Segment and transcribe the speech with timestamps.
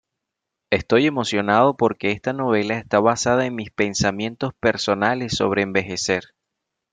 [0.71, 6.33] Estoy emocionado porque esta novela está basada en mis pensamientos personales sobre envejecer.